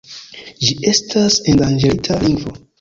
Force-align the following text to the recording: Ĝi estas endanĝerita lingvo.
Ĝi 0.63 0.71
estas 0.93 1.39
endanĝerita 1.53 2.21
lingvo. 2.29 2.61